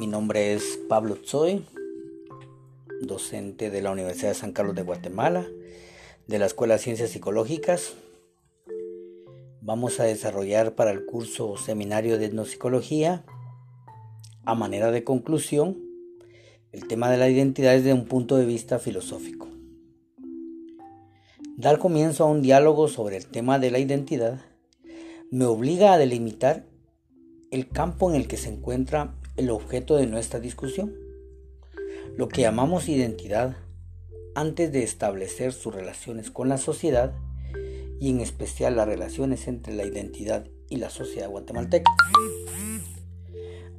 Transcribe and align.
Mi 0.00 0.06
nombre 0.06 0.54
es 0.54 0.80
Pablo 0.88 1.16
Tzoy, 1.16 1.62
docente 3.02 3.68
de 3.68 3.82
la 3.82 3.90
Universidad 3.90 4.30
de 4.30 4.34
San 4.34 4.52
Carlos 4.52 4.74
de 4.74 4.80
Guatemala, 4.80 5.46
de 6.26 6.38
la 6.38 6.46
Escuela 6.46 6.72
de 6.72 6.80
Ciencias 6.80 7.10
Psicológicas. 7.10 7.92
Vamos 9.60 10.00
a 10.00 10.04
desarrollar 10.04 10.74
para 10.74 10.90
el 10.90 11.04
curso 11.04 11.58
Seminario 11.58 12.16
de 12.16 12.24
Etnopsicología, 12.24 13.26
a 14.46 14.54
manera 14.54 14.90
de 14.90 15.04
conclusión, 15.04 15.76
el 16.72 16.88
tema 16.88 17.10
de 17.10 17.18
la 17.18 17.28
identidad 17.28 17.72
desde 17.72 17.92
un 17.92 18.06
punto 18.06 18.38
de 18.38 18.46
vista 18.46 18.78
filosófico. 18.78 19.48
Dar 21.58 21.78
comienzo 21.78 22.24
a 22.24 22.28
un 22.28 22.40
diálogo 22.40 22.88
sobre 22.88 23.18
el 23.18 23.26
tema 23.26 23.58
de 23.58 23.70
la 23.70 23.78
identidad 23.78 24.40
me 25.30 25.44
obliga 25.44 25.92
a 25.92 25.98
delimitar 25.98 26.64
el 27.50 27.68
campo 27.68 28.08
en 28.08 28.16
el 28.16 28.28
que 28.28 28.38
se 28.38 28.48
encuentra 28.48 29.19
el 29.40 29.48
objeto 29.48 29.96
de 29.96 30.06
nuestra 30.06 30.38
discusión, 30.38 30.94
lo 32.14 32.28
que 32.28 32.42
llamamos 32.42 32.90
identidad, 32.90 33.56
antes 34.34 34.70
de 34.70 34.82
establecer 34.82 35.54
sus 35.54 35.74
relaciones 35.74 36.30
con 36.30 36.50
la 36.50 36.58
sociedad 36.58 37.14
y 37.98 38.10
en 38.10 38.20
especial 38.20 38.76
las 38.76 38.86
relaciones 38.86 39.48
entre 39.48 39.74
la 39.74 39.86
identidad 39.86 40.46
y 40.68 40.76
la 40.76 40.90
sociedad 40.90 41.30
guatemalteca. 41.30 41.90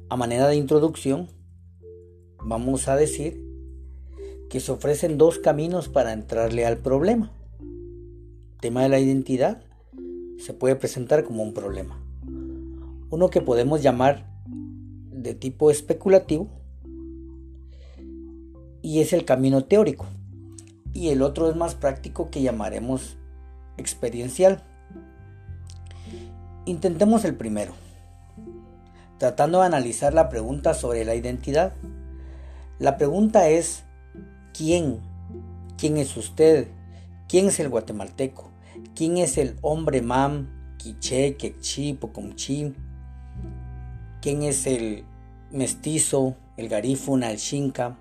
A 0.08 0.16
manera 0.16 0.48
de 0.48 0.56
introducción, 0.56 1.28
vamos 2.44 2.88
a 2.88 2.96
decir 2.96 3.40
que 4.50 4.58
se 4.58 4.72
ofrecen 4.72 5.16
dos 5.16 5.38
caminos 5.38 5.88
para 5.88 6.12
entrarle 6.12 6.66
al 6.66 6.78
problema. 6.78 7.32
El 7.60 8.60
tema 8.60 8.82
de 8.82 8.88
la 8.88 8.98
identidad 8.98 9.62
se 10.38 10.54
puede 10.54 10.74
presentar 10.74 11.22
como 11.22 11.44
un 11.44 11.54
problema. 11.54 12.04
Uno 13.10 13.30
que 13.30 13.40
podemos 13.40 13.80
llamar 13.80 14.31
de 15.22 15.34
tipo 15.34 15.70
especulativo 15.70 16.48
y 18.82 19.00
es 19.00 19.12
el 19.12 19.24
camino 19.24 19.64
teórico. 19.64 20.06
Y 20.92 21.08
el 21.08 21.22
otro 21.22 21.48
es 21.48 21.56
más 21.56 21.74
práctico 21.74 22.30
que 22.30 22.42
llamaremos 22.42 23.16
experiencial. 23.78 24.62
Intentemos 26.66 27.24
el 27.24 27.34
primero, 27.34 27.72
tratando 29.18 29.60
de 29.60 29.66
analizar 29.66 30.12
la 30.12 30.28
pregunta 30.28 30.74
sobre 30.74 31.04
la 31.04 31.14
identidad. 31.14 31.72
La 32.78 32.98
pregunta 32.98 33.48
es, 33.48 33.84
¿quién? 34.52 35.00
¿Quién 35.78 35.96
es 35.96 36.16
usted? 36.16 36.68
¿Quién 37.28 37.46
es 37.46 37.58
el 37.60 37.68
guatemalteco? 37.68 38.50
¿Quién 38.94 39.16
es 39.16 39.38
el 39.38 39.56
hombre 39.62 40.02
mam, 40.02 40.76
quiche, 40.76 41.36
quechí, 41.36 41.94
pocomchi? 41.94 42.74
¿Quién 44.20 44.42
es 44.42 44.66
el 44.66 45.04
mestizo, 45.52 46.34
el 46.56 46.68
garífuna, 46.68 47.30
el 47.30 47.38
xinca, 47.38 47.98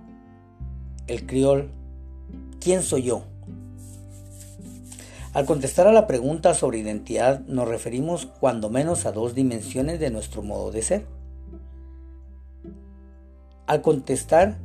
el 1.07 1.25
criol, 1.25 1.69
¿quién 2.59 2.81
soy 2.81 3.03
yo? 3.03 3.23
Al 5.33 5.45
contestar 5.45 5.88
a 5.88 5.94
la 5.94 6.07
pregunta 6.07 6.53
sobre 6.53 6.79
identidad 6.79 7.41
nos 7.41 7.67
referimos 7.67 8.25
cuando 8.25 8.69
menos 8.69 9.05
a 9.05 9.11
dos 9.11 9.33
dimensiones 9.33 9.99
de 9.99 10.09
nuestro 10.09 10.41
modo 10.41 10.72
de 10.72 10.81
ser. 10.81 11.05
Al 13.66 13.81
contestar, 13.81 14.57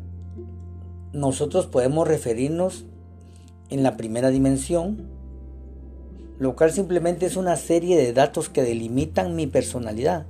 nosotros 1.12 1.66
podemos 1.66 2.08
referirnos 2.08 2.84
en 3.70 3.82
la 3.82 3.96
primera 3.96 4.30
dimensión, 4.30 5.08
lo 6.38 6.56
cual 6.56 6.72
simplemente 6.72 7.26
es 7.26 7.36
una 7.36 7.56
serie 7.56 7.96
de 7.96 8.12
datos 8.12 8.48
que 8.48 8.62
delimitan 8.62 9.36
mi 9.36 9.46
personalidad, 9.46 10.26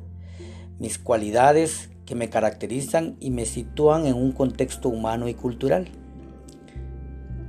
mis 0.79 0.99
cualidades, 0.99 1.89
que 2.07 2.15
me 2.15 2.31
caracterizan 2.31 3.17
y 3.21 3.31
me 3.31 3.45
sitúan 3.45 4.07
en 4.07 4.15
un 4.15 4.33
contexto 4.33 4.89
humano 4.89 5.29
y 5.29 5.35
cultural. 5.35 5.89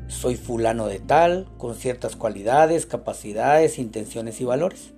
Soy 0.08 0.36
fulano 0.36 0.88
de 0.88 1.00
tal, 1.00 1.48
con 1.58 1.76
ciertas 1.76 2.16
cualidades, 2.16 2.86
capacidades, 2.86 3.78
intenciones 3.78 4.42
y 4.42 4.46
valores. 4.46 4.94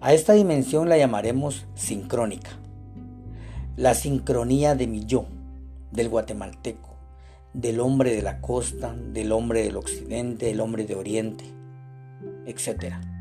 A 0.00 0.14
esta 0.14 0.32
dimensión 0.32 0.88
la 0.88 0.96
llamaremos 0.96 1.66
sincrónica. 1.74 2.50
La 3.76 3.94
sincronía 3.94 4.74
de 4.74 4.86
mi 4.86 5.04
yo, 5.04 5.26
del 5.92 6.08
guatemalteco, 6.08 6.96
del 7.52 7.80
hombre 7.80 8.14
de 8.14 8.22
la 8.22 8.40
costa, 8.40 8.94
del 8.94 9.32
hombre 9.32 9.62
del 9.62 9.76
occidente, 9.76 10.46
del 10.46 10.60
hombre 10.60 10.84
de 10.84 10.94
oriente, 10.94 11.44
etc 12.46 13.17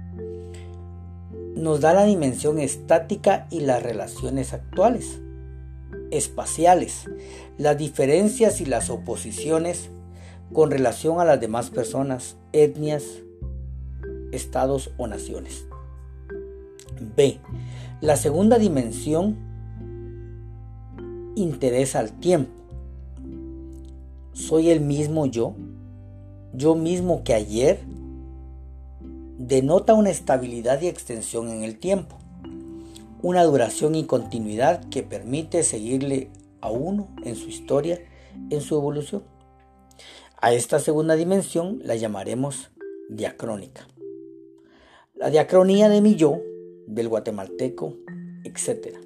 nos 1.58 1.82
da 1.82 1.94
la 1.94 2.06
dimensión 2.06 2.60
estática 2.60 3.48
y 3.50 3.62
las 3.62 3.82
relaciones 3.82 4.54
actuales, 4.54 5.20
espaciales, 6.12 7.06
las 7.58 7.78
diferencias 7.78 8.62
y 8.62 8.66
las 8.66 8.90
oposiciones 8.90 9.90
con 10.54 10.72
relación 10.72 11.20
a 11.20 11.26
las 11.26 11.42
demás 11.42 11.70
personas, 11.70 12.38
etnias, 12.54 13.04
estados 14.32 14.92
o 14.98 15.08
naciones. 15.08 15.66
B. 17.16 17.40
La 18.02 18.16
segunda 18.16 18.60
dimensión 18.60 19.38
interesa 21.36 22.00
al 22.00 22.12
tiempo. 22.12 22.52
Soy 24.34 24.70
el 24.70 24.82
mismo 24.82 25.26
yo, 25.26 25.56
yo 26.54 26.76
mismo 26.76 27.24
que 27.24 27.34
ayer, 27.34 27.80
denota 29.38 29.94
una 29.94 30.10
estabilidad 30.10 30.82
y 30.82 30.88
extensión 30.88 31.50
en 31.50 31.64
el 31.64 31.78
tiempo, 31.78 32.18
una 33.22 33.44
duración 33.44 33.96
y 33.96 34.06
continuidad 34.06 34.84
que 34.90 35.04
permite 35.04 35.64
seguirle 35.64 36.30
a 36.62 36.72
uno 36.72 37.08
en 37.24 37.36
su 37.36 37.48
historia, 37.48 38.00
en 38.50 38.62
su 38.62 38.76
evolución. 38.76 39.24
A 40.42 40.54
esta 40.54 40.80
segunda 40.80 41.16
dimensión 41.16 41.80
la 41.84 41.96
llamaremos 41.96 42.72
diacrónica. 43.10 43.88
La 45.16 45.30
diacronía 45.30 45.90
de 45.90 46.02
mi 46.02 46.16
yo, 46.16 46.40
del 46.88 47.08
guatemalteco, 47.08 47.96
etc. 48.44 48.98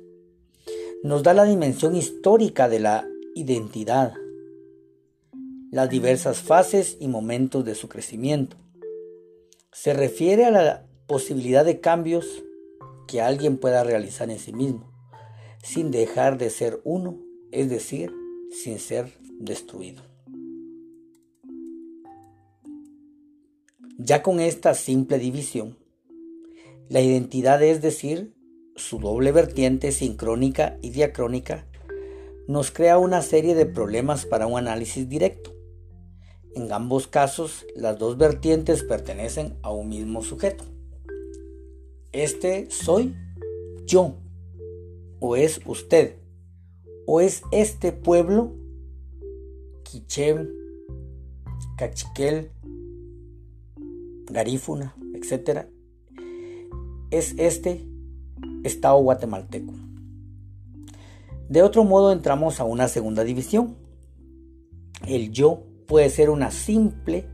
Nos 1.03 1.23
da 1.23 1.33
la 1.33 1.45
dimensión 1.45 1.95
histórica 1.95 2.69
de 2.69 2.79
la 2.79 3.07
identidad, 3.35 4.13
las 5.71 5.89
diversas 5.89 6.39
fases 6.39 6.97
y 6.99 7.07
momentos 7.07 7.63
de 7.63 7.75
su 7.75 7.87
crecimiento, 7.87 8.57
se 9.71 9.93
refiere 9.93 10.45
a 10.45 10.51
la 10.51 10.85
posibilidad 11.07 11.63
de 11.65 11.79
cambios 11.79 12.43
que 13.07 13.21
alguien 13.21 13.57
pueda 13.57 13.83
realizar 13.83 14.29
en 14.29 14.39
sí 14.39 14.53
mismo, 14.53 14.91
sin 15.63 15.91
dejar 15.91 16.37
de 16.37 16.49
ser 16.49 16.81
uno, 16.83 17.19
es 17.51 17.69
decir, 17.69 18.13
sin 18.51 18.79
ser 18.79 19.11
destruido. 19.39 20.03
Ya 23.97 24.23
con 24.23 24.39
esta 24.39 24.73
simple 24.73 25.19
división, 25.19 25.77
la 26.89 27.01
identidad, 27.01 27.61
es 27.63 27.81
decir, 27.81 28.33
su 28.75 28.99
doble 28.99 29.31
vertiente 29.31 29.91
sincrónica 29.91 30.77
y 30.81 30.89
diacrónica, 30.89 31.67
nos 32.47 32.71
crea 32.71 32.97
una 32.97 33.21
serie 33.21 33.55
de 33.55 33.65
problemas 33.65 34.25
para 34.25 34.47
un 34.47 34.57
análisis 34.57 35.07
directo. 35.07 35.60
En 36.53 36.71
ambos 36.73 37.07
casos, 37.07 37.65
las 37.75 37.97
dos 37.97 38.17
vertientes 38.17 38.83
pertenecen 38.83 39.55
a 39.61 39.71
un 39.71 39.87
mismo 39.87 40.21
sujeto. 40.21 40.65
Este 42.11 42.69
soy 42.69 43.15
yo, 43.85 44.15
o 45.21 45.37
es 45.37 45.61
usted, 45.65 46.17
o 47.05 47.21
es 47.21 47.43
este 47.51 47.93
pueblo, 47.93 48.51
Quiché, 49.83 50.35
Cachiquel, 51.77 52.51
Garífuna, 54.25 54.93
etc. 55.13 55.67
Es 57.11 57.33
este 57.37 57.87
Estado 58.63 58.99
guatemalteco. 59.01 59.73
De 61.47 61.63
otro 61.63 61.85
modo 61.85 62.11
entramos 62.11 62.59
a 62.59 62.65
una 62.65 62.89
segunda 62.89 63.23
división, 63.23 63.77
el 65.07 65.31
yo 65.31 65.63
puede 65.87 66.09
ser 66.09 66.29
una 66.29 66.51
simple 66.51 67.25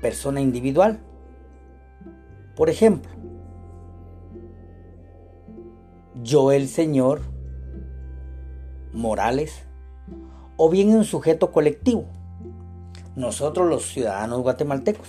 persona 0.00 0.40
individual. 0.40 1.00
Por 2.56 2.70
ejemplo, 2.70 3.10
yo 6.22 6.52
el 6.52 6.68
Señor, 6.68 7.20
Morales, 8.92 9.62
o 10.56 10.68
bien 10.68 10.90
un 10.90 11.04
sujeto 11.04 11.52
colectivo, 11.52 12.04
nosotros 13.14 13.68
los 13.68 13.86
ciudadanos 13.86 14.42
guatemaltecos. 14.42 15.08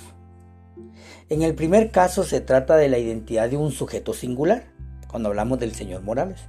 En 1.29 1.43
el 1.43 1.53
primer 1.55 1.91
caso 1.91 2.23
se 2.23 2.41
trata 2.41 2.75
de 2.75 2.89
la 2.89 2.97
identidad 2.97 3.49
de 3.49 3.57
un 3.57 3.71
sujeto 3.71 4.13
singular, 4.13 4.63
cuando 5.07 5.29
hablamos 5.29 5.59
del 5.59 5.73
señor 5.73 6.01
Morales, 6.01 6.39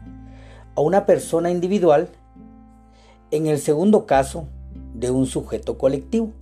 o 0.75 0.83
una 0.83 1.07
persona 1.07 1.51
individual. 1.51 2.09
En 3.31 3.47
el 3.47 3.59
segundo 3.59 4.07
caso, 4.07 4.49
de 5.01 5.11
un 5.11 5.27
sujeto 5.27 5.79
colectivo, 5.79 6.33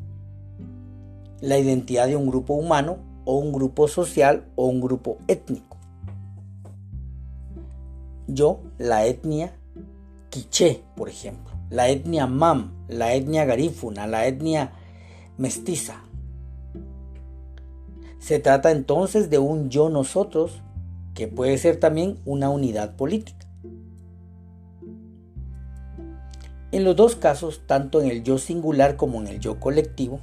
la 1.40 1.58
identidad 1.58 2.08
de 2.08 2.16
un 2.16 2.26
grupo 2.26 2.55
humano 2.55 2.99
o 3.25 3.38
un 3.38 3.52
grupo 3.52 3.87
social 3.87 4.44
o 4.56 4.66
un 4.66 4.81
grupo 4.81 5.19
étnico. 5.28 5.76
Yo, 8.26 8.60
la 8.78 9.06
etnia, 9.06 9.56
quiché, 10.28 10.82
por 10.96 11.08
ejemplo, 11.08 11.52
la 11.70 11.88
etnia 11.88 12.26
mam, 12.26 12.72
la 12.88 13.14
etnia 13.14 13.44
garífuna, 13.44 14.06
la 14.06 14.26
etnia 14.26 14.72
mestiza. 15.38 16.02
Se 18.19 18.40
trata 18.40 18.72
entonces 18.72 19.31
de 19.31 19.38
un 19.38 19.70
yo 19.70 19.88
nosotros 19.88 20.61
que 21.14 21.28
puede 21.28 21.56
ser 21.58 21.78
también 21.78 22.19
una 22.25 22.50
unidad 22.50 22.96
política. 22.96 23.47
En 26.70 26.84
los 26.84 26.96
dos 26.96 27.16
casos, 27.16 27.62
tanto 27.66 28.00
en 28.02 28.10
el 28.10 28.22
yo 28.22 28.36
singular 28.36 28.96
como 28.96 29.20
en 29.20 29.28
el 29.28 29.40
yo 29.40 29.58
colectivo, 29.58 30.20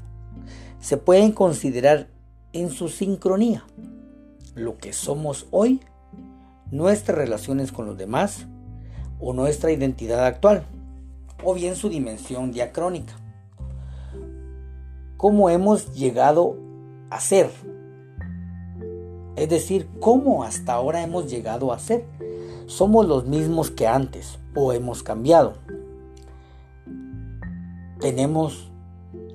se 0.80 0.98
pueden 0.98 1.32
considerar 1.32 2.08
en 2.54 2.70
su 2.70 2.88
sincronía 2.90 3.66
lo 4.54 4.78
que 4.78 4.94
somos 4.94 5.48
hoy, 5.50 5.82
nuestras 6.70 7.18
relaciones 7.18 7.72
con 7.72 7.88
los 7.88 7.98
demás 7.98 8.46
o 9.20 9.34
nuestra 9.34 9.72
identidad 9.72 10.24
actual, 10.26 10.66
o 11.44 11.56
bien 11.56 11.76
su 11.76 11.90
dimensión 11.90 12.52
diacrónica. 12.52 13.14
Cómo 15.18 15.50
hemos 15.50 15.96
llegado 15.96 16.58
a 17.10 17.20
ser, 17.20 17.50
es 19.36 19.50
decir, 19.50 19.88
cómo 20.00 20.44
hasta 20.44 20.74
ahora 20.74 21.02
hemos 21.02 21.30
llegado 21.30 21.74
a 21.74 21.80
ser. 21.80 22.06
Somos 22.68 23.08
los 23.08 23.26
mismos 23.26 23.72
que 23.72 23.88
antes 23.88 24.40
o 24.56 24.74
hemos 24.74 25.04
cambiado. 25.04 25.65
Tenemos 28.00 28.70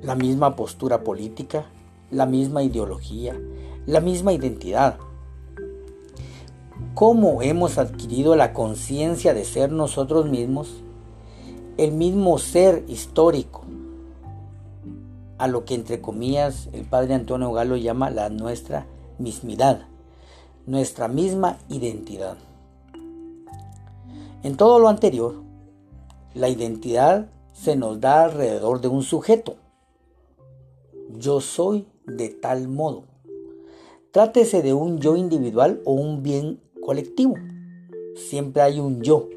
la 0.02 0.14
misma 0.14 0.54
postura 0.54 1.02
política, 1.02 1.64
la 2.10 2.26
misma 2.26 2.62
ideología, 2.62 3.38
la 3.86 4.00
misma 4.00 4.34
identidad. 4.34 4.98
¿Cómo 6.94 7.40
hemos 7.40 7.78
adquirido 7.78 8.36
la 8.36 8.52
conciencia 8.52 9.32
de 9.32 9.44
ser 9.44 9.72
nosotros 9.72 10.28
mismos? 10.28 10.82
El 11.78 11.92
mismo 11.92 12.38
ser 12.38 12.84
histórico, 12.88 13.62
a 15.38 15.46
lo 15.46 15.64
que 15.64 15.74
entre 15.74 16.02
comillas 16.02 16.68
el 16.74 16.84
padre 16.84 17.14
Antonio 17.14 17.52
Galo 17.52 17.76
llama 17.76 18.10
la 18.10 18.28
nuestra 18.28 18.86
mismidad, 19.18 19.86
nuestra 20.66 21.08
misma 21.08 21.56
identidad. 21.70 22.36
En 24.42 24.58
todo 24.58 24.78
lo 24.78 24.88
anterior, 24.88 25.36
la 26.34 26.50
identidad 26.50 27.28
se 27.62 27.76
nos 27.76 28.00
da 28.00 28.24
alrededor 28.24 28.80
de 28.80 28.88
un 28.88 29.02
sujeto. 29.02 29.56
Yo 31.18 31.40
soy 31.40 31.86
de 32.06 32.30
tal 32.30 32.68
modo. 32.68 33.04
Trátese 34.12 34.62
de 34.62 34.72
un 34.72 34.98
yo 34.98 35.16
individual 35.16 35.82
o 35.84 35.92
un 35.92 36.22
bien 36.22 36.60
colectivo. 36.80 37.34
Siempre 38.16 38.62
hay 38.62 38.80
un 38.80 39.02
yo 39.02 39.28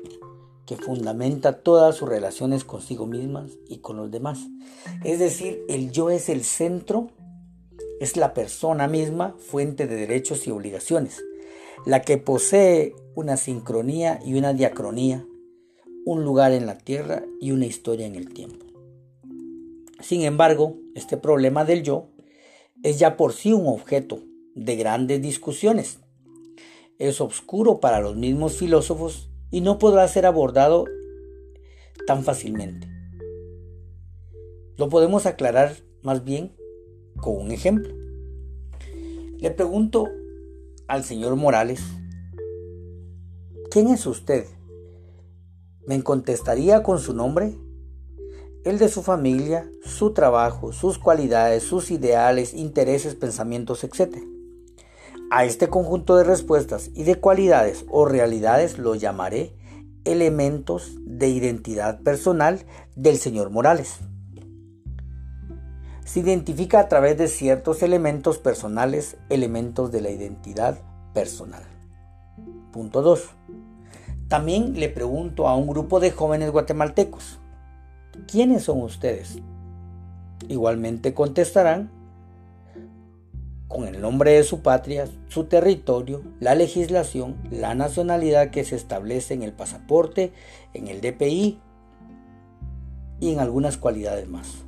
que 0.65 0.77
fundamenta 0.77 1.63
todas 1.63 1.95
sus 1.95 2.07
relaciones 2.07 2.63
consigo 2.63 3.05
mismas 3.05 3.51
y 3.67 3.79
con 3.79 3.97
los 3.97 4.09
demás. 4.09 4.39
Es 5.03 5.19
decir, 5.19 5.61
el 5.67 5.91
yo 5.91 6.09
es 6.09 6.29
el 6.29 6.45
centro, 6.45 7.09
es 7.99 8.15
la 8.15 8.33
persona 8.33 8.87
misma, 8.87 9.35
fuente 9.37 9.85
de 9.85 9.97
derechos 9.97 10.47
y 10.47 10.51
obligaciones, 10.51 11.21
la 11.85 12.01
que 12.01 12.17
posee 12.17 12.95
una 13.15 13.35
sincronía 13.35 14.21
y 14.23 14.35
una 14.35 14.53
diacronía 14.53 15.25
un 16.05 16.23
lugar 16.23 16.51
en 16.51 16.65
la 16.65 16.77
tierra 16.77 17.23
y 17.39 17.51
una 17.51 17.65
historia 17.65 18.05
en 18.05 18.15
el 18.15 18.33
tiempo. 18.33 18.65
Sin 20.01 20.23
embargo, 20.23 20.77
este 20.95 21.17
problema 21.17 21.63
del 21.65 21.83
yo 21.83 22.09
es 22.83 22.99
ya 22.99 23.15
por 23.15 23.33
sí 23.33 23.53
un 23.53 23.67
objeto 23.67 24.19
de 24.55 24.75
grandes 24.75 25.21
discusiones. 25.21 25.99
Es 26.99 27.21
oscuro 27.21 27.79
para 27.79 28.01
los 28.01 28.15
mismos 28.15 28.57
filósofos 28.57 29.29
y 29.49 29.61
no 29.61 29.79
podrá 29.79 30.07
ser 30.07 30.25
abordado 30.25 30.85
tan 32.05 32.23
fácilmente. 32.23 32.87
Lo 34.77 34.89
podemos 34.89 35.25
aclarar 35.25 35.77
más 36.01 36.23
bien 36.23 36.51
con 37.17 37.37
un 37.37 37.51
ejemplo. 37.51 37.93
Le 39.39 39.51
pregunto 39.51 40.09
al 40.87 41.03
señor 41.03 41.35
Morales, 41.35 41.81
¿quién 43.69 43.87
es 43.87 44.05
usted? 44.05 44.45
Me 45.87 46.01
contestaría 46.03 46.83
con 46.83 46.99
su 46.99 47.13
nombre, 47.13 47.57
el 48.63 48.79
de 48.79 48.87
su 48.87 49.03
familia, 49.03 49.69
su 49.83 50.13
trabajo, 50.13 50.71
sus 50.71 50.97
cualidades, 50.97 51.63
sus 51.63 51.91
ideales, 51.91 52.53
intereses, 52.53 53.15
pensamientos, 53.15 53.83
etc. 53.83 54.17
A 55.29 55.45
este 55.45 55.67
conjunto 55.67 56.15
de 56.15 56.23
respuestas 56.23 56.89
y 56.93 57.03
de 57.03 57.15
cualidades 57.15 57.85
o 57.89 58.05
realidades 58.05 58.77
lo 58.77 58.95
llamaré 58.95 59.55
elementos 60.05 60.95
de 61.05 61.29
identidad 61.29 62.01
personal 62.01 62.65
del 62.95 63.17
señor 63.17 63.49
Morales. 63.49 63.99
Se 66.05 66.19
identifica 66.19 66.79
a 66.79 66.87
través 66.89 67.17
de 67.17 67.27
ciertos 67.27 67.81
elementos 67.81 68.37
personales, 68.37 69.17
elementos 69.29 69.91
de 69.91 70.01
la 70.01 70.11
identidad 70.11 70.79
personal. 71.13 71.63
Punto 72.71 73.01
2. 73.01 73.29
También 74.27 74.79
le 74.79 74.89
pregunto 74.89 75.47
a 75.47 75.55
un 75.55 75.67
grupo 75.67 75.99
de 75.99 76.11
jóvenes 76.11 76.51
guatemaltecos, 76.51 77.39
¿quiénes 78.27 78.63
son 78.63 78.81
ustedes? 78.81 79.39
Igualmente 80.47 81.13
contestarán 81.13 81.91
con 83.67 83.87
el 83.87 84.01
nombre 84.01 84.33
de 84.33 84.43
su 84.43 84.61
patria, 84.61 85.07
su 85.29 85.45
territorio, 85.45 86.21
la 86.39 86.53
legislación, 86.53 87.35
la 87.49 87.73
nacionalidad 87.73 88.51
que 88.51 88.63
se 88.63 88.75
establece 88.75 89.33
en 89.33 89.41
el 89.41 89.51
pasaporte, 89.51 90.31
en 90.73 90.87
el 90.87 91.01
DPI 91.01 91.59
y 93.19 93.31
en 93.31 93.39
algunas 93.39 93.77
cualidades 93.77 94.27
más. 94.27 94.63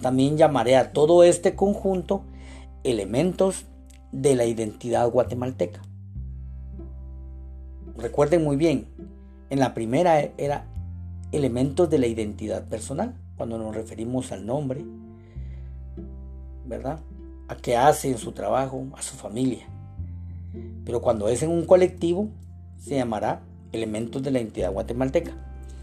También 0.00 0.36
llamaré 0.36 0.76
a 0.76 0.92
todo 0.92 1.24
este 1.24 1.54
conjunto 1.54 2.22
elementos 2.84 3.66
de 4.12 4.36
la 4.36 4.44
identidad 4.44 5.10
guatemalteca. 5.10 5.82
Recuerden 7.98 8.44
muy 8.44 8.56
bien, 8.56 8.88
en 9.48 9.58
la 9.58 9.72
primera 9.72 10.20
era 10.20 10.66
elementos 11.32 11.88
de 11.88 11.98
la 11.98 12.06
identidad 12.06 12.64
personal, 12.66 13.14
cuando 13.36 13.58
nos 13.58 13.74
referimos 13.74 14.32
al 14.32 14.44
nombre, 14.44 14.84
¿verdad? 16.66 17.00
A 17.48 17.56
qué 17.56 17.76
hace 17.76 18.10
en 18.10 18.18
su 18.18 18.32
trabajo, 18.32 18.84
a 18.96 19.02
su 19.02 19.14
familia. 19.14 19.66
Pero 20.84 21.00
cuando 21.00 21.28
es 21.28 21.42
en 21.42 21.50
un 21.50 21.64
colectivo, 21.64 22.28
se 22.78 22.96
llamará 22.96 23.40
elementos 23.72 24.22
de 24.22 24.30
la 24.30 24.40
identidad 24.40 24.72
guatemalteca. 24.72 25.32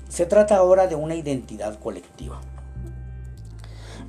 Se 0.08 0.28
trata 0.28 0.58
ahora 0.58 0.88
de 0.88 0.96
una 0.96 1.16
identidad 1.16 1.80
colectiva. 1.80 2.42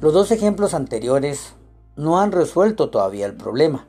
Los 0.02 0.12
dos 0.12 0.31
ejemplos 0.31 0.75
anteriores 0.75 1.55
no 1.97 2.21
han 2.21 2.33
resuelto 2.33 2.90
todavía 2.90 3.25
el 3.25 3.35
problema 3.35 3.87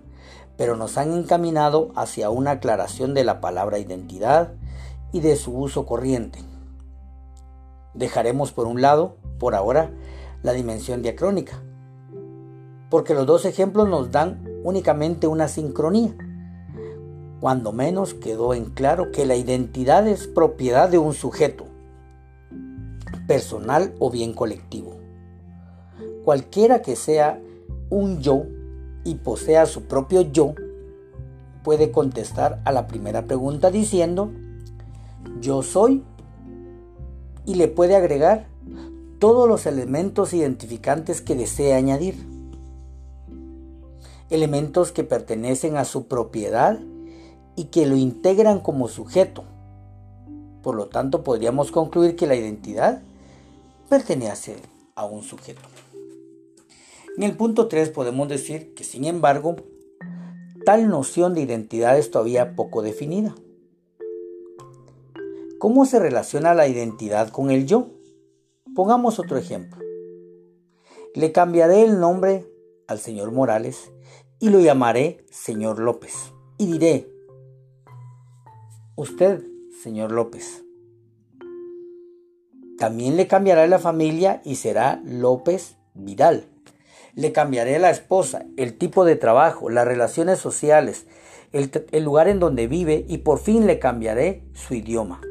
pero 0.57 0.75
nos 0.75 0.97
han 0.97 1.13
encaminado 1.13 1.91
hacia 1.95 2.29
una 2.29 2.51
aclaración 2.51 3.13
de 3.13 3.23
la 3.23 3.41
palabra 3.41 3.79
identidad 3.79 4.53
y 5.11 5.19
de 5.19 5.35
su 5.35 5.57
uso 5.57 5.85
corriente. 5.85 6.39
Dejaremos 7.93 8.51
por 8.51 8.67
un 8.67 8.81
lado, 8.81 9.17
por 9.39 9.55
ahora, 9.55 9.91
la 10.43 10.53
dimensión 10.53 11.01
diacrónica, 11.01 11.61
porque 12.89 13.13
los 13.13 13.25
dos 13.25 13.45
ejemplos 13.45 13.89
nos 13.89 14.11
dan 14.11 14.45
únicamente 14.63 15.27
una 15.27 15.47
sincronía. 15.47 16.15
Cuando 17.39 17.71
menos 17.71 18.13
quedó 18.13 18.53
en 18.53 18.65
claro 18.65 19.11
que 19.11 19.25
la 19.25 19.35
identidad 19.35 20.07
es 20.07 20.27
propiedad 20.27 20.89
de 20.89 20.97
un 20.97 21.13
sujeto, 21.13 21.65
personal 23.27 23.93
o 23.99 24.09
bien 24.09 24.33
colectivo. 24.33 24.99
Cualquiera 26.23 26.81
que 26.81 26.95
sea 26.95 27.41
un 27.89 28.21
yo 28.21 28.43
y 29.05 29.15
posea 29.15 29.65
su 29.67 29.83
propio 29.83 30.21
yo, 30.21 30.53
puede 31.63 31.91
contestar 31.91 32.61
a 32.65 32.73
la 32.73 32.87
primera 32.87 33.25
pregunta 33.25 33.71
diciendo, 33.71 34.31
yo 35.39 35.63
soy, 35.63 36.03
y 37.45 37.55
le 37.55 37.67
puede 37.67 37.95
agregar 37.95 38.47
todos 39.19 39.47
los 39.47 39.65
elementos 39.65 40.33
identificantes 40.33 41.21
que 41.21 41.35
desee 41.35 41.73
añadir. 41.73 42.15
Elementos 44.29 44.91
que 44.91 45.03
pertenecen 45.03 45.77
a 45.77 45.85
su 45.85 46.07
propiedad 46.07 46.79
y 47.55 47.65
que 47.65 47.85
lo 47.85 47.95
integran 47.95 48.59
como 48.59 48.87
sujeto. 48.87 49.43
Por 50.63 50.75
lo 50.75 50.87
tanto, 50.87 51.23
podríamos 51.23 51.71
concluir 51.71 52.15
que 52.15 52.25
la 52.25 52.35
identidad 52.35 53.03
pertenece 53.87 54.57
a 54.95 55.05
un 55.05 55.21
sujeto. 55.21 55.61
En 57.17 57.23
el 57.23 57.37
punto 57.37 57.69
3 57.69 57.91
podemos 57.91 58.27
decir 58.27 58.73
que, 58.73 58.83
sin 58.83 59.05
embargo, 59.05 59.55
tal 60.65 60.89
noción 60.89 61.33
de 61.33 61.41
identidad 61.41 61.97
es 61.97 62.11
todavía 62.11 62.55
poco 62.57 62.81
definida. 62.81 63.33
¿Cómo 65.57 65.85
se 65.85 65.99
relaciona 65.99 66.53
la 66.53 66.67
identidad 66.67 67.29
con 67.29 67.51
el 67.51 67.65
yo? 67.65 67.87
Pongamos 68.75 69.17
otro 69.19 69.37
ejemplo. 69.37 69.81
Le 71.13 71.31
cambiaré 71.31 71.83
el 71.83 72.01
nombre 72.01 72.45
al 72.87 72.99
señor 72.99 73.31
Morales 73.31 73.91
y 74.39 74.49
lo 74.49 74.59
llamaré 74.59 75.25
señor 75.31 75.79
López. 75.79 76.33
Y 76.57 76.73
diré, 76.73 77.07
usted, 78.95 79.41
señor 79.81 80.11
López, 80.11 80.63
También 82.77 83.15
le 83.15 83.27
cambiará 83.27 83.65
la 83.67 83.79
familia 83.79 84.41
y 84.43 84.55
será 84.55 85.01
López 85.05 85.77
Vidal. 85.93 86.54
Le 87.15 87.31
cambiaré 87.31 87.79
la 87.79 87.89
esposa, 87.89 88.45
el 88.57 88.77
tipo 88.77 89.05
de 89.05 89.15
trabajo, 89.15 89.69
las 89.69 89.87
relaciones 89.87 90.39
sociales, 90.39 91.07
el, 91.51 92.03
lugar 92.03 92.27
en 92.27 92.39
donde 92.39 92.67
vive 92.67 93.05
y 93.07 93.19
por 93.19 93.39
fin 93.39 93.65
le 93.65 93.79
cambiaré 93.79 94.43
su 94.53 94.73
idioma. 94.73 95.21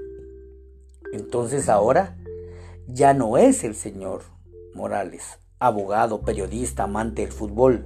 Entonces 1.13 1.69
ahora 1.69 2.17
ya 2.89 3.13
no 3.13 3.37
es 3.37 3.65
el 3.65 3.75
señor 3.75 4.23
Morales, 4.75 5.39
abogado, 5.59 6.23
periodista, 6.23 6.85
amante 6.85 7.23
del 7.23 7.33
fútbol, 7.33 7.85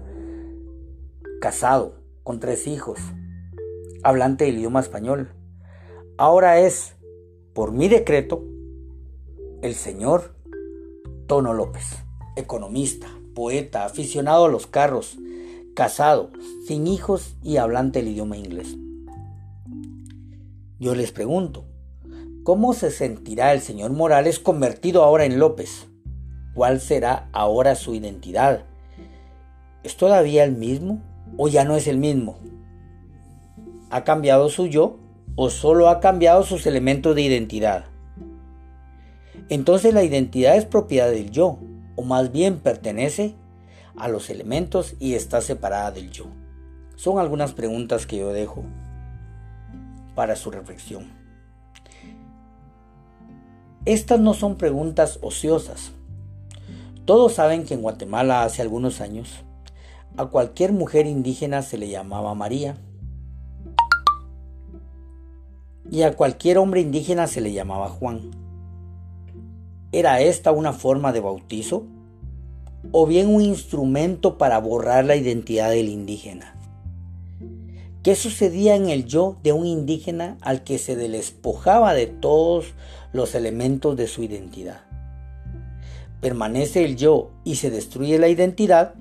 casado, 1.41 1.97
con 2.23 2.41
tres 2.41 2.67
hijos, 2.67 3.01
hablante 4.03 4.45
del 4.45 4.59
idioma 4.59 4.81
español. 4.81 5.33
Ahora 6.17 6.61
es, 6.61 6.95
por 7.55 7.73
mi 7.73 7.89
decreto, 7.89 8.45
el 9.63 9.75
señor 9.75 10.35
Tono 11.27 11.53
López, 11.53 11.85
economista, 12.37 13.09
poeta, 13.39 13.85
aficionado 13.85 14.47
a 14.47 14.49
los 14.49 14.67
carros, 14.67 15.17
casado, 15.77 16.33
sin 16.67 16.89
hijos 16.89 17.37
y 17.41 17.59
hablante 17.59 18.01
del 18.01 18.09
idioma 18.09 18.37
inglés. 18.37 18.77
Yo 20.81 20.97
les 20.97 21.13
pregunto, 21.13 21.65
¿cómo 22.43 22.73
se 22.73 22.91
sentirá 22.91 23.53
el 23.53 23.61
señor 23.61 23.93
Morales 23.93 24.41
convertido 24.41 25.05
ahora 25.05 25.25
en 25.25 25.39
López? 25.39 25.87
¿Cuál 26.53 26.81
será 26.81 27.29
ahora 27.31 27.77
su 27.77 27.95
identidad? 27.95 28.65
¿Es 29.85 29.97
todavía 29.97 30.43
el 30.43 30.57
mismo 30.57 31.01
o 31.37 31.47
ya 31.47 31.63
no 31.63 31.77
es 31.77 31.87
el 31.87 31.99
mismo? 31.99 32.41
¿Ha 33.91 34.03
cambiado 34.03 34.49
su 34.49 34.67
yo 34.67 34.99
o 35.37 35.49
solo 35.49 35.91
ha 35.91 36.01
cambiado 36.01 36.43
sus 36.43 36.67
elementos 36.67 37.15
de 37.15 37.23
identidad? 37.23 37.85
Entonces 39.49 39.95
la 39.95 40.03
identidad 40.03 40.57
es 40.57 40.65
propiedad 40.65 41.09
del 41.09 41.31
yo, 41.31 41.61
o 41.99 42.03
más 42.03 42.31
bien 42.31 42.61
pertenece 42.61 43.35
a 43.97 44.07
los 44.07 44.31
elementos 44.31 44.95
y 45.01 45.15
está 45.15 45.41
separada 45.41 45.91
del 45.91 46.13
yo. 46.13 46.27
Son 46.95 47.19
algunas 47.19 47.55
preguntas 47.55 48.07
que 48.07 48.19
yo 48.19 48.33
dejo 48.33 48.63
para 50.15 50.37
su 50.37 50.53
reflexión. 50.53 51.09
Estas 53.85 54.21
no 54.21 54.33
son 54.33 54.55
preguntas 54.55 55.19
ociosas. 55.23 55.91
Todos 57.05 57.33
saben 57.33 57.65
que 57.65 57.75
en 57.75 57.83
Guatemala 57.83 58.45
hace 58.45 58.63
algunos 58.63 59.01
años 59.01 59.31
a 60.17 60.27
cualquier 60.27 60.73
mujer 60.73 61.07
indígena 61.07 61.63
se 61.63 61.79
le 61.79 61.89
llamaba 61.89 62.33
María 62.35 62.77
y 65.91 66.03
a 66.03 66.15
cualquier 66.15 66.59
hombre 66.59 66.81
indígena 66.81 67.27
se 67.27 67.41
le 67.41 67.53
llamaba 67.53 67.89
Juan. 67.89 68.48
¿Era 69.91 70.21
esta 70.21 70.53
una 70.53 70.75
forma 70.75 71.13
de 71.13 71.21
bautizo? 71.21 71.87
¿O 72.93 73.07
bien 73.07 73.35
un 73.35 73.41
instrumento 73.41 74.37
para 74.37 74.59
borrar 74.59 75.07
la 75.07 75.17
identidad 75.17 75.71
del 75.71 75.89
indígena? 75.89 76.55
¿Qué 78.03 78.15
sucedía 78.15 78.77
en 78.77 78.91
el 78.91 79.07
yo 79.07 79.39
de 79.43 79.55
un 79.55 79.65
indígena 79.65 80.37
al 80.43 80.63
que 80.63 80.77
se 80.77 80.95
despojaba 80.95 81.95
de 81.95 82.07
todos 82.07 82.75
los 83.15 83.35
elementos 83.35 83.97
de 83.97 84.09
su 84.09 84.23
identidad? 84.23 84.83
¿Permanece 86.21 86.85
el 86.85 86.97
yo 86.97 87.31
y 87.45 87.55
se 87.57 87.71
destruye 87.71 88.19
la 88.19 88.29
identidad? 88.29 88.95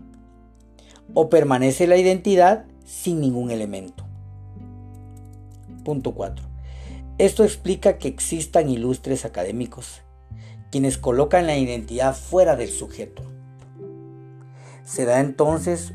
¿O 1.14 1.30
permanece 1.30 1.86
la 1.88 1.98
identidad 1.98 2.64
sin 2.86 3.20
ningún 3.20 3.52
elemento? 3.52 4.06
Punto 5.84 6.14
4. 6.14 6.46
Esto 7.18 7.44
explica 7.44 7.98
que 7.98 8.08
existan 8.08 8.70
ilustres 8.70 9.26
académicos 9.26 10.07
quienes 10.72 10.98
colocan 10.98 11.48
la 11.48 11.58
identidad 11.58 12.16
fuera 12.16 12.56
del 12.56 12.70
sujeto. 12.70 13.24
Se 14.84 15.06
da 15.06 15.20
entonces 15.20 15.94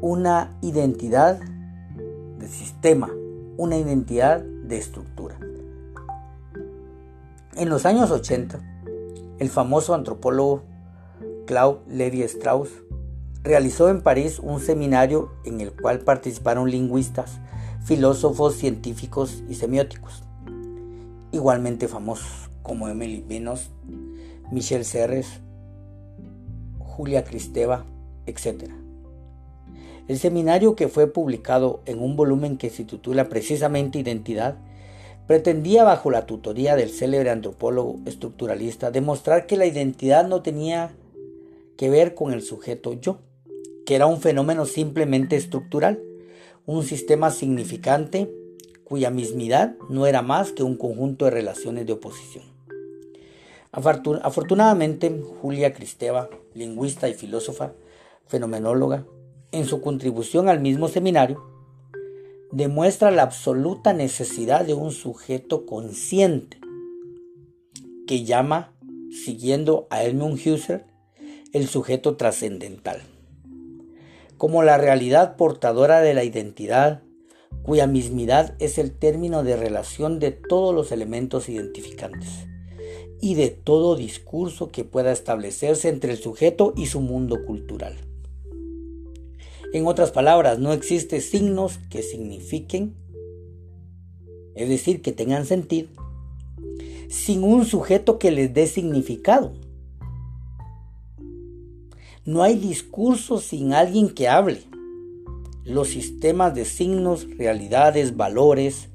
una 0.00 0.56
identidad 0.62 1.38
de 2.38 2.48
sistema, 2.48 3.10
una 3.56 3.76
identidad 3.76 4.40
de 4.40 4.78
estructura. 4.78 5.38
En 7.54 7.68
los 7.68 7.86
años 7.86 8.10
80, 8.10 8.60
el 9.38 9.50
famoso 9.50 9.94
antropólogo 9.94 10.62
Claude 11.46 11.80
Levi-Strauss 11.88 12.70
realizó 13.42 13.88
en 13.88 14.02
París 14.02 14.38
un 14.38 14.60
seminario 14.60 15.32
en 15.44 15.60
el 15.60 15.72
cual 15.72 16.00
participaron 16.00 16.70
lingüistas, 16.70 17.40
filósofos, 17.84 18.54
científicos 18.54 19.42
y 19.48 19.54
semióticos, 19.54 20.22
igualmente 21.32 21.88
famosos 21.88 22.50
como 22.62 22.88
Emily 22.88 23.24
Benos, 23.28 23.70
Michelle 24.52 24.84
Serres, 24.84 25.40
Julia 26.78 27.24
Cristeva, 27.24 27.86
etc. 28.26 28.70
El 30.08 30.18
seminario 30.18 30.76
que 30.76 30.88
fue 30.88 31.10
publicado 31.10 31.80
en 31.86 32.02
un 32.02 32.16
volumen 32.16 32.58
que 32.58 32.68
se 32.68 32.84
titula 32.84 33.30
precisamente 33.30 33.98
Identidad, 33.98 34.58
pretendía 35.26 35.84
bajo 35.84 36.10
la 36.10 36.26
tutoría 36.26 36.76
del 36.76 36.90
célebre 36.90 37.30
antropólogo 37.30 38.00
estructuralista 38.04 38.90
demostrar 38.90 39.46
que 39.46 39.56
la 39.56 39.64
identidad 39.64 40.28
no 40.28 40.42
tenía 40.42 40.90
que 41.78 41.88
ver 41.88 42.14
con 42.14 42.34
el 42.34 42.42
sujeto 42.42 42.92
yo, 42.92 43.20
que 43.86 43.94
era 43.94 44.04
un 44.04 44.20
fenómeno 44.20 44.66
simplemente 44.66 45.36
estructural, 45.36 46.02
un 46.66 46.82
sistema 46.82 47.30
significante 47.30 48.30
cuya 48.84 49.08
mismidad 49.08 49.76
no 49.88 50.06
era 50.06 50.20
más 50.20 50.52
que 50.52 50.62
un 50.62 50.76
conjunto 50.76 51.24
de 51.24 51.30
relaciones 51.30 51.86
de 51.86 51.94
oposición. 51.94 52.51
Afortunadamente, 53.72 55.10
Julia 55.40 55.72
Cristeva, 55.72 56.28
lingüista 56.52 57.08
y 57.08 57.14
filósofa, 57.14 57.72
fenomenóloga, 58.26 59.06
en 59.50 59.64
su 59.64 59.80
contribución 59.80 60.50
al 60.50 60.60
mismo 60.60 60.88
seminario, 60.88 61.42
demuestra 62.50 63.10
la 63.10 63.22
absoluta 63.22 63.94
necesidad 63.94 64.66
de 64.66 64.74
un 64.74 64.90
sujeto 64.90 65.64
consciente, 65.64 66.60
que 68.06 68.24
llama, 68.24 68.74
siguiendo 69.10 69.86
a 69.88 70.04
Edmund 70.04 70.34
Husserl, 70.34 70.84
el 71.54 71.66
sujeto 71.66 72.16
trascendental, 72.16 73.00
como 74.36 74.62
la 74.62 74.76
realidad 74.76 75.36
portadora 75.36 76.02
de 76.02 76.12
la 76.12 76.24
identidad, 76.24 77.02
cuya 77.62 77.86
mismidad 77.86 78.54
es 78.58 78.76
el 78.76 78.92
término 78.92 79.42
de 79.44 79.56
relación 79.56 80.18
de 80.18 80.32
todos 80.32 80.74
los 80.74 80.92
elementos 80.92 81.48
identificantes 81.48 82.51
y 83.22 83.36
de 83.36 83.50
todo 83.50 83.94
discurso 83.94 84.72
que 84.72 84.82
pueda 84.82 85.12
establecerse 85.12 85.88
entre 85.88 86.10
el 86.10 86.18
sujeto 86.18 86.74
y 86.76 86.86
su 86.86 87.00
mundo 87.00 87.46
cultural. 87.46 87.96
En 89.72 89.86
otras 89.86 90.10
palabras, 90.10 90.58
no 90.58 90.72
existen 90.72 91.20
signos 91.22 91.78
que 91.88 92.02
signifiquen, 92.02 92.96
es 94.56 94.68
decir, 94.68 95.02
que 95.02 95.12
tengan 95.12 95.46
sentido, 95.46 95.88
sin 97.08 97.44
un 97.44 97.64
sujeto 97.64 98.18
que 98.18 98.32
les 98.32 98.52
dé 98.52 98.66
significado. 98.66 99.52
No 102.24 102.42
hay 102.42 102.56
discurso 102.56 103.38
sin 103.38 103.72
alguien 103.72 104.10
que 104.10 104.26
hable. 104.26 104.62
Los 105.64 105.90
sistemas 105.90 106.56
de 106.56 106.64
signos, 106.64 107.28
realidades, 107.38 108.16
valores 108.16 108.88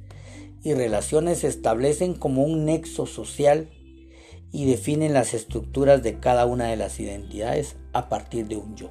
y 0.63 0.73
relaciones 0.73 1.39
se 1.39 1.47
establecen 1.47 2.13
como 2.13 2.43
un 2.43 2.65
nexo 2.65 3.05
social 3.05 3.69
y 4.51 4.65
definen 4.65 5.13
las 5.13 5.33
estructuras 5.33 6.03
de 6.03 6.19
cada 6.19 6.45
una 6.45 6.65
de 6.65 6.77
las 6.77 6.99
identidades 6.99 7.75
a 7.93 8.09
partir 8.09 8.47
de 8.47 8.57
un 8.57 8.75
yo. 8.75 8.89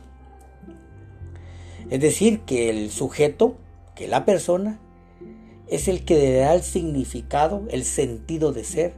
Es 1.91 2.01
decir, 2.01 2.41
que 2.41 2.69
el 2.69 2.91
sujeto, 2.91 3.57
que 3.95 4.09
la 4.09 4.25
persona, 4.25 4.81
es 5.69 5.89
el 5.89 6.05
que 6.05 6.15
le 6.15 6.33
da 6.37 6.55
el 6.55 6.63
significado, 6.63 7.63
el 7.71 7.85
sentido 7.85 8.53
de 8.53 8.65
ser 8.65 8.95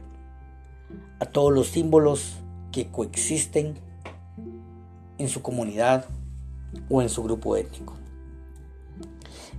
a 1.19 1.25
todos 1.25 1.53
los 1.53 1.67
símbolos 1.67 2.37
que 2.71 2.87
coexisten 2.87 3.75
en 5.17 5.29
su 5.29 5.41
comunidad 5.41 6.05
o 6.89 7.01
en 7.01 7.09
su 7.09 7.23
grupo 7.23 7.55
étnico. 7.57 7.98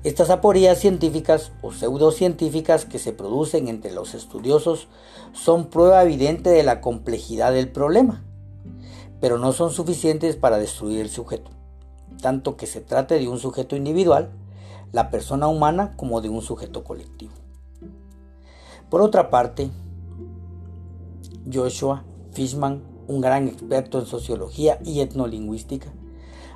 Estas 0.02 0.30
aporías 0.30 0.78
científicas 0.78 1.52
o 1.60 1.72
pseudocientíficas 1.72 2.86
que 2.86 2.98
se 2.98 3.12
producen 3.12 3.68
entre 3.68 3.92
los 3.92 4.14
estudiosos 4.14 4.88
son 5.34 5.66
prueba 5.66 6.02
evidente 6.02 6.48
de 6.48 6.62
la 6.62 6.80
complejidad 6.80 7.52
del 7.52 7.70
problema, 7.70 8.24
pero 9.20 9.36
no 9.36 9.52
son 9.52 9.72
suficientes 9.72 10.36
para 10.36 10.56
destruir 10.56 11.00
el 11.00 11.10
sujeto, 11.10 11.50
tanto 12.22 12.56
que 12.56 12.66
se 12.66 12.80
trate 12.80 13.18
de 13.18 13.28
un 13.28 13.38
sujeto 13.38 13.76
individual, 13.76 14.30
la 14.90 15.10
persona 15.10 15.48
humana, 15.48 15.94
como 15.98 16.22
de 16.22 16.30
un 16.30 16.40
sujeto 16.40 16.82
colectivo. 16.82 17.34
Por 18.88 19.02
otra 19.02 19.28
parte, 19.28 19.70
Joshua 21.52 22.04
Fishman, 22.32 22.82
un 23.06 23.20
gran 23.20 23.48
experto 23.48 23.98
en 23.98 24.06
sociología 24.06 24.78
y 24.82 25.00
etnolingüística, 25.00 25.92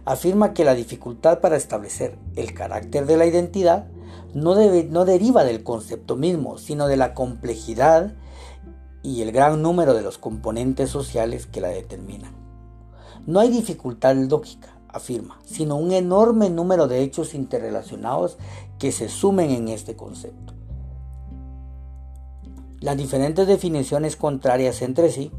afirma 0.04 0.54
que 0.54 0.64
la 0.64 0.74
dificultad 0.74 1.40
para 1.40 1.56
establecer 1.56 2.18
el 2.36 2.54
carácter 2.54 3.06
de 3.06 3.16
la 3.16 3.26
identidad 3.26 3.86
no, 4.34 4.54
debe, 4.54 4.84
no 4.84 5.04
deriva 5.04 5.44
del 5.44 5.62
concepto 5.62 6.16
mismo, 6.16 6.58
sino 6.58 6.86
de 6.86 6.96
la 6.96 7.14
complejidad 7.14 8.14
y 9.02 9.22
el 9.22 9.32
gran 9.32 9.62
número 9.62 9.94
de 9.94 10.02
los 10.02 10.18
componentes 10.18 10.90
sociales 10.90 11.46
que 11.46 11.60
la 11.60 11.68
determinan. 11.68 12.32
No 13.26 13.40
hay 13.40 13.50
dificultad 13.50 14.16
lógica, 14.16 14.76
afirma, 14.88 15.40
sino 15.44 15.76
un 15.76 15.92
enorme 15.92 16.50
número 16.50 16.88
de 16.88 17.02
hechos 17.02 17.34
interrelacionados 17.34 18.38
que 18.78 18.92
se 18.92 19.08
sumen 19.08 19.50
en 19.50 19.68
este 19.68 19.96
concepto. 19.96 20.54
Las 22.80 22.96
diferentes 22.96 23.46
definiciones 23.46 24.16
contrarias 24.16 24.82
entre 24.82 25.10
sí 25.10 25.32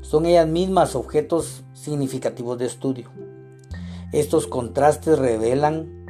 son 0.00 0.26
ellas 0.26 0.46
mismas 0.46 0.94
objetos 0.94 1.64
significativos 1.74 2.58
de 2.58 2.66
estudio. 2.66 3.10
Estos 4.14 4.46
contrastes 4.46 5.18
revelan 5.18 6.06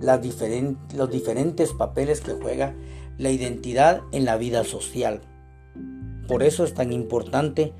los 0.00 1.10
diferentes 1.10 1.72
papeles 1.72 2.20
que 2.20 2.34
juega 2.34 2.76
la 3.18 3.32
identidad 3.32 4.02
en 4.12 4.24
la 4.24 4.36
vida 4.36 4.62
social. 4.62 5.22
Por 6.28 6.44
eso 6.44 6.62
es 6.62 6.74
tan 6.74 6.92
importante 6.92 7.72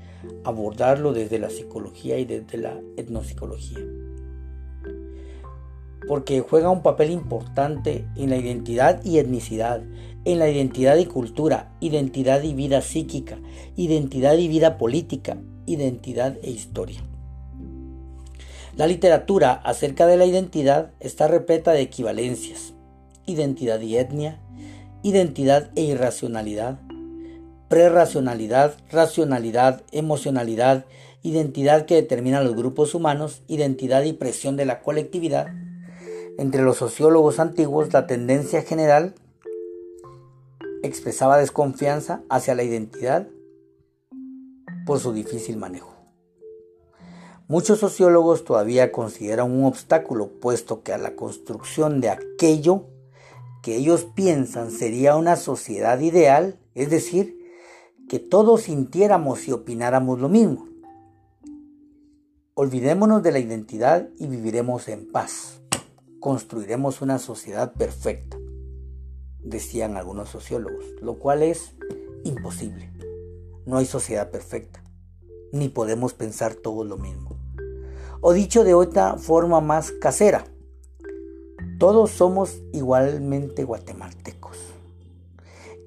abordarlo 0.43 1.13
desde 1.13 1.39
la 1.39 1.49
psicología 1.49 2.19
y 2.19 2.25
desde 2.25 2.57
la 2.57 2.81
etnopsicología. 2.97 3.79
Porque 6.05 6.41
juega 6.41 6.69
un 6.69 6.83
papel 6.83 7.09
importante 7.09 8.05
en 8.17 8.29
la 8.29 8.35
identidad 8.35 9.01
y 9.05 9.19
etnicidad, 9.19 9.81
en 10.25 10.39
la 10.39 10.49
identidad 10.49 10.97
y 10.97 11.05
cultura, 11.05 11.71
identidad 11.79 12.43
y 12.43 12.53
vida 12.53 12.81
psíquica, 12.81 13.39
identidad 13.77 14.37
y 14.37 14.49
vida 14.49 14.77
política, 14.77 15.37
identidad 15.65 16.37
e 16.43 16.51
historia. 16.51 17.01
La 18.81 18.87
literatura 18.87 19.51
acerca 19.63 20.07
de 20.07 20.17
la 20.17 20.25
identidad 20.25 20.89
está 20.99 21.27
repleta 21.27 21.71
de 21.71 21.81
equivalencias, 21.81 22.73
identidad 23.27 23.79
y 23.79 23.95
etnia, 23.97 24.41
identidad 25.03 25.69
e 25.75 25.83
irracionalidad, 25.83 26.79
prerracionalidad, 27.69 28.73
racionalidad, 28.89 29.83
emocionalidad, 29.91 30.85
identidad 31.21 31.85
que 31.85 31.93
determina 31.93 32.41
los 32.41 32.55
grupos 32.55 32.95
humanos, 32.95 33.43
identidad 33.47 34.01
y 34.01 34.13
presión 34.13 34.57
de 34.57 34.65
la 34.65 34.81
colectividad. 34.81 35.53
Entre 36.39 36.63
los 36.63 36.77
sociólogos 36.77 37.39
antiguos, 37.39 37.93
la 37.93 38.07
tendencia 38.07 38.63
general 38.63 39.13
expresaba 40.81 41.37
desconfianza 41.37 42.23
hacia 42.31 42.55
la 42.55 42.63
identidad 42.63 43.27
por 44.87 44.99
su 44.99 45.13
difícil 45.13 45.57
manejo. 45.57 46.00
Muchos 47.51 47.79
sociólogos 47.79 48.45
todavía 48.45 48.93
consideran 48.93 49.51
un 49.51 49.65
obstáculo, 49.65 50.29
puesto 50.39 50.83
que 50.83 50.93
a 50.93 50.97
la 50.97 51.17
construcción 51.17 51.99
de 51.99 52.07
aquello 52.07 52.85
que 53.61 53.75
ellos 53.75 54.05
piensan 54.05 54.71
sería 54.71 55.17
una 55.17 55.35
sociedad 55.35 55.99
ideal, 55.99 56.57
es 56.75 56.89
decir, 56.89 57.37
que 58.07 58.19
todos 58.19 58.61
sintiéramos 58.61 59.49
y 59.49 59.51
opináramos 59.51 60.21
lo 60.21 60.29
mismo. 60.29 60.69
Olvidémonos 62.53 63.21
de 63.21 63.33
la 63.33 63.39
identidad 63.39 64.07
y 64.17 64.27
viviremos 64.27 64.87
en 64.87 65.11
paz. 65.11 65.61
Construiremos 66.21 67.01
una 67.01 67.19
sociedad 67.19 67.73
perfecta, 67.73 68.37
decían 69.39 69.97
algunos 69.97 70.29
sociólogos, 70.29 70.85
lo 71.01 71.19
cual 71.19 71.43
es 71.43 71.73
imposible. 72.23 72.93
No 73.65 73.75
hay 73.75 73.85
sociedad 73.85 74.31
perfecta, 74.31 74.81
ni 75.51 75.67
podemos 75.67 76.13
pensar 76.13 76.55
todos 76.55 76.87
lo 76.87 76.95
mismo. 76.95 77.30
O 78.23 78.33
dicho 78.33 78.63
de 78.63 78.75
otra 78.75 79.17
forma 79.17 79.61
más 79.61 79.91
casera, 79.91 80.45
todos 81.79 82.11
somos 82.11 82.61
igualmente 82.71 83.63
guatemaltecos, 83.63 84.57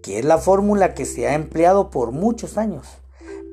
que 0.02 0.18
es 0.18 0.24
la 0.24 0.38
fórmula 0.38 0.94
que 0.94 1.04
se 1.04 1.28
ha 1.28 1.34
empleado 1.34 1.90
por 1.90 2.10
muchos 2.10 2.58
años 2.58 2.88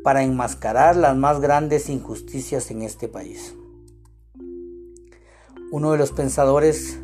para 0.04 0.24
enmascarar 0.24 0.96
las 0.96 1.16
más 1.16 1.40
grandes 1.40 1.90
injusticias 1.90 2.72
en 2.72 2.82
este 2.82 3.08
país. 3.08 3.54
Uno 5.72 5.92
de 5.92 6.00
los 6.00 6.12
pensadores 6.12 6.98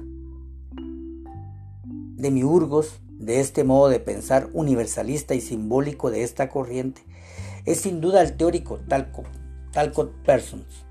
de 0.73 2.31
miurgos 2.31 3.01
de 3.11 3.39
este 3.39 3.63
modo 3.63 3.89
de 3.89 3.99
pensar 3.99 4.49
universalista 4.53 5.35
y 5.35 5.41
simbólico 5.41 6.09
de 6.09 6.23
esta 6.23 6.49
corriente 6.49 7.03
es 7.65 7.81
sin 7.81 8.01
duda 8.01 8.23
el 8.23 8.35
teórico 8.35 8.79
Talcott, 8.87 9.27
Talcott 9.71 10.11
Persons. 10.25 10.86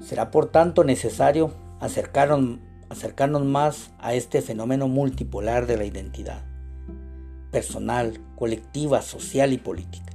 Será 0.00 0.30
por 0.30 0.46
tanto 0.50 0.84
necesario 0.84 1.52
acercarnos 1.80 3.44
más 3.44 3.90
a 3.98 4.14
este 4.14 4.42
fenómeno 4.42 4.88
multipolar 4.88 5.66
de 5.66 5.76
la 5.76 5.84
identidad, 5.84 6.42
personal, 7.50 8.20
colectiva, 8.36 9.02
social 9.02 9.52
y 9.52 9.58
política. 9.58 10.12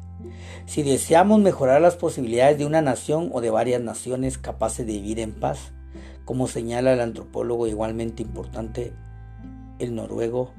Si 0.65 0.83
deseamos 0.83 1.39
mejorar 1.39 1.81
las 1.81 1.95
posibilidades 1.95 2.57
de 2.57 2.65
una 2.65 2.81
nación 2.81 3.29
o 3.33 3.41
de 3.41 3.49
varias 3.49 3.81
naciones 3.81 4.37
capaces 4.37 4.85
de 4.85 4.93
vivir 4.93 5.19
en 5.19 5.33
paz, 5.33 5.71
como 6.25 6.47
señala 6.47 6.93
el 6.93 6.99
antropólogo 6.99 7.67
igualmente 7.67 8.21
importante, 8.21 8.93
el 9.79 9.95
noruego 9.95 10.53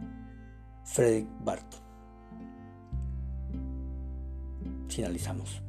Fredrik 0.84 1.28
Barth. 1.44 1.74
Finalizamos. 4.88 5.62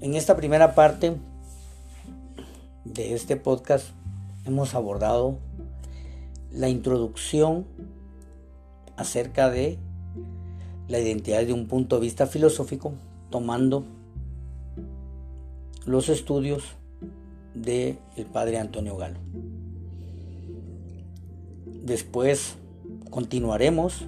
En 0.00 0.14
esta 0.14 0.36
primera 0.36 0.74
parte 0.74 1.16
de 2.84 3.14
este 3.14 3.36
podcast 3.36 3.90
hemos 4.44 4.74
abordado 4.74 5.38
la 6.50 6.68
introducción 6.68 7.64
acerca 8.96 9.50
de 9.50 9.78
la 10.88 10.98
identidad 10.98 11.40
desde 11.40 11.52
un 11.52 11.68
punto 11.68 11.96
de 11.96 12.02
vista 12.02 12.26
filosófico, 12.26 12.92
tomando 13.30 13.84
los 15.86 16.08
estudios 16.08 16.64
del 17.54 17.98
el 18.16 18.26
padre 18.26 18.58
Antonio 18.58 18.96
Galo. 18.96 19.20
Después 21.66 22.56
continuaremos 23.10 24.04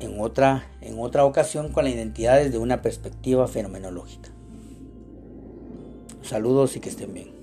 en 0.00 0.20
otra, 0.20 0.64
en 0.80 0.98
otra 0.98 1.24
ocasión 1.24 1.72
con 1.72 1.84
la 1.84 1.90
identidad 1.90 2.38
desde 2.38 2.58
una 2.58 2.82
perspectiva 2.82 3.48
fenomenológica. 3.48 4.30
Saludos 6.22 6.76
y 6.76 6.80
que 6.80 6.88
estén 6.88 7.12
bien. 7.12 7.33